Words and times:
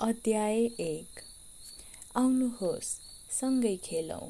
अध्याय 0.00 0.58
एक। 0.80 1.20
आउनुहोस् 2.16 2.90
सँगै 3.30 3.74
खेलौँ। 3.76 4.28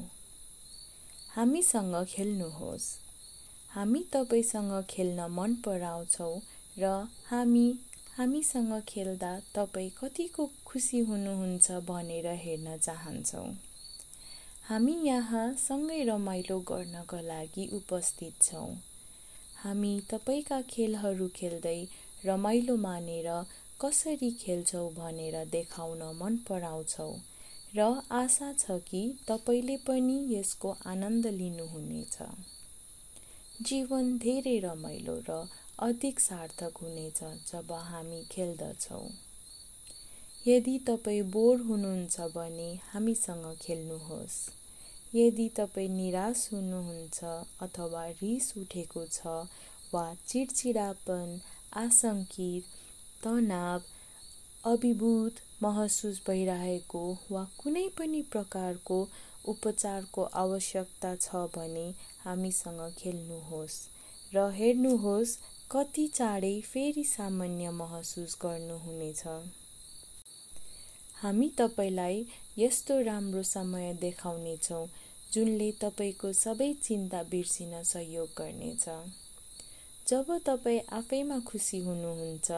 हामीसँग 1.35 1.93
खेल्नुहोस्। 2.09 2.87
हामी 3.71 4.01
तपाईँसँग 4.13 4.71
खेल्न 4.89 5.27
मन 5.29 5.53
पराउँछौँ 5.55 6.39
र 6.77 6.85
हामी 7.27 7.67
हामीसँग 8.17 8.73
खेल्दा 8.87 9.31
तपाईँ 9.55 9.89
कतिको 9.89 10.49
खुसी 10.65 10.99
हुनुहुन्छ 10.99 11.71
भनेर 11.71 12.27
हेर्न 12.27 12.77
चाहन्छौँ। 12.77 13.47
हामी 14.69 14.95
यहाँ 15.03 15.47
सँगै 15.59 16.03
रमाइलो 16.03 16.59
गर्नका 16.59 17.21
लागि 17.21 17.69
उपस्थित 17.73 18.41
छौँ। 18.41 18.69
हामी 19.63 19.93
तपाईँका 20.11 20.61
खेलहरू 20.61 21.27
खेल्दै 21.35 21.79
रमाइलो 22.25 22.75
मानेर 22.77 23.29
कसरी 23.81 24.29
खेल्छौँ 24.39 24.89
भनेर 24.93 25.35
देखाउन 25.51 26.01
मन 26.15 26.37
पराउँछौँ 26.47 27.13
र 27.75 27.83
आशा 28.11 28.51
छ 28.53 28.79
कि 28.89 29.01
तपाईँले 29.27 29.77
पनि 29.87 30.17
यसको 30.29 30.75
आनन्द 30.85 31.27
लिनुहुनेछ। 31.33 32.17
जीवन 33.61 34.17
धेरै 34.17 34.57
रमाइलो 34.59 35.15
र 35.29 35.37
अधिक 35.79 36.19
सार्थक 36.19 36.77
हुनेछ 36.81 37.19
जब 37.51 37.71
हामी 37.83 38.21
खेल्दछौँ। 38.31 39.07
यदि 40.47 40.77
तपाईँ 40.87 41.21
बोर 41.31 41.61
हुनुहुन्छ 41.61 42.27
भने 42.35 42.69
हामीसँग 42.91 43.45
खेल्नुहोस्। 43.61 44.37
यदि 45.15 45.47
तपाईँ 45.57 45.89
निराश 45.89 46.49
हुनुहुन्छ 46.53 47.23
अथवा 47.61 48.05
रिस 48.21 48.51
उठेको 48.57 49.05
छ 49.07 49.37
वा 49.93 50.05
चिडचिडापन 50.27 51.39
आशङ्कित 51.77 52.77
तनाव 53.23 53.81
अभिभूत 54.63 55.39
महसुस 55.63 56.21
भइरहेको 56.27 57.01
वा 57.31 57.43
कुनै 57.57 57.87
पनि 57.97 58.21
प्रकारको 58.31 58.97
उपचारको 59.47 60.23
आवश्यकता 60.41 61.15
छ 61.15 61.41
भने 61.55 61.87
हामीसँग 62.23 62.81
खेल्नुहोस् 62.97 63.77
र 64.33 64.49
हेर्नुहोस् 64.55 65.37
कति 65.71 66.07
चाँडै 66.15 66.53
फेरि 66.61 67.03
सामान्य 67.03 67.71
महसुस 67.71 68.37
गर्नुहुनेछ। 68.41 69.23
हामी 71.21 71.49
तपाईँलाई 71.57 72.25
यस्तो 72.57 73.01
राम्रो 73.01 73.43
समय 73.43 73.93
देखाउनेछौँ 74.01 74.85
जुनले 75.33 75.71
तपाईँको 75.81 76.31
सबै 76.33 76.73
चिन्ता 76.83 77.23
बिर्सिन 77.31 77.81
सहयोग 77.83 78.29
गर्नेछ। 78.37 78.85
जब 80.07 80.31
तपाईँ 80.45 80.79
आफैमा 80.91 81.39
खुसी 81.39 81.79
हुनुहुन्छ 81.79 82.51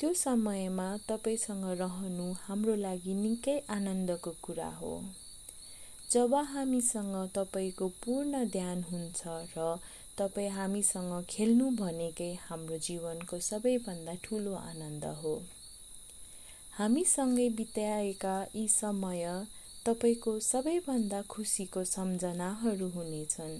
त्यो 0.00 0.12
समयमा 0.14 0.86
तपाईँसँग 1.08 1.64
रहनु 1.80 2.24
हाम्रो 2.44 2.74
लागि 2.76 3.12
निकै 3.14 3.58
आनन्दको 3.70 4.30
कुरा 4.42 4.68
हो। 4.68 4.94
जब 6.12 6.34
हामीसँग 6.34 7.14
तपाईँको 7.34 7.88
पूर्ण 8.02 8.44
ध्यान 8.50 8.82
हुन्छ 8.82 9.22
र 9.56 9.66
तपाईँ 10.18 10.50
हामीसँग 10.50 11.12
खेल्नु 11.28 11.70
भनेकै 11.76 12.32
हाम्रो 12.40 12.78
जीवनको 12.78 13.38
सबैभन्दा 13.40 14.14
ठुलो 14.24 14.54
आनन्द 14.62 15.04
हो। 15.22 15.34
हामीसँगै 16.78 17.48
बिताएका 17.50 18.34
यी 18.54 18.66
समय 18.68 19.24
तपाईँको 19.86 20.38
सबैभन्दा 20.40 21.22
खुसीको 21.28 21.84
सम्झनाहरू 21.84 22.88
हुनेछन्। 22.88 23.56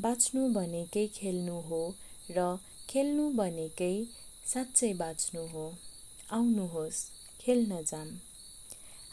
बाँच्नु 0.00 0.48
भनेकै 0.48 1.06
खेल्नु 1.14 1.60
हो 1.60 1.82
र 2.30 2.48
खेल्नु 2.90 3.30
भनेकै 3.32 3.94
साँच्चै 4.42 4.92
बाँच्नु 4.92 5.42
हो। 5.46 5.64
आउनुहोस् 6.32 7.00
खेल्न 7.40 7.76
जाम। 7.82 8.08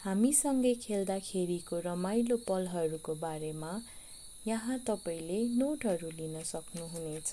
हामीसँगै 0.04 0.72
खेल्दाखेरिको 0.74 1.78
रमाइलो 1.80 2.36
पलहरूको 2.48 3.14
बारेमा 3.14 3.70
यहाँ 4.46 4.78
तपाईँले 4.78 5.38
नोटहरू 5.56 6.10
लिन 6.10 6.42
सक्नुहुनेछ। 6.42 7.32